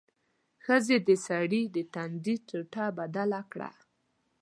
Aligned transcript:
ښځې 0.63 0.97
د 1.07 1.09
سړي 1.27 1.61
د 1.75 1.77
تندي 1.93 2.35
ټوټه 2.47 2.85
بدله 2.97 3.41
کړه. 3.51 3.71